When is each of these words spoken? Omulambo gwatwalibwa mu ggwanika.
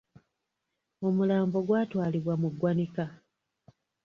Omulambo 1.07 1.57
gwatwalibwa 1.67 2.33
mu 2.41 2.47
ggwanika. 2.53 3.05